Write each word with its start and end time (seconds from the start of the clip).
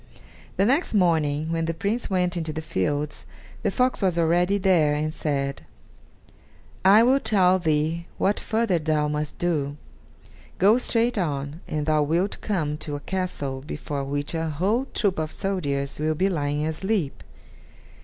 The 0.57 0.65
next 0.65 0.95
morning, 0.95 1.51
when 1.51 1.65
the 1.65 1.75
Prince 1.75 2.09
went 2.09 2.35
into 2.35 2.51
the 2.51 2.59
fields, 2.63 3.23
the 3.61 3.69
fox 3.69 4.01
was 4.01 4.17
already 4.17 4.57
there, 4.57 4.95
and 4.95 5.13
said: 5.13 5.63
"I 6.83 7.03
will 7.03 7.19
tell 7.19 7.59
thee 7.59 8.07
what 8.17 8.39
further 8.39 8.79
thou 8.79 9.07
must 9.07 9.37
do. 9.37 9.77
Go 10.57 10.79
straight 10.79 11.19
on, 11.19 11.61
and 11.67 11.85
thou 11.85 12.01
wilt 12.01 12.41
come 12.41 12.77
to 12.77 12.95
a 12.95 12.99
castle 12.99 13.61
before 13.61 14.03
which 14.03 14.33
a 14.33 14.49
whole 14.49 14.85
troop 14.91 15.19
of 15.19 15.31
soldiers 15.31 15.99
will 15.99 16.15
be 16.15 16.29
lying 16.29 16.65
asleep. 16.65 17.23